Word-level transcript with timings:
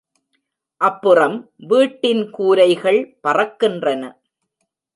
அப்புறம் 0.81 1.35
வீட்டின் 1.67 2.23
கூரைகள் 2.29 3.01
பறக்கின்றன. 3.27 4.03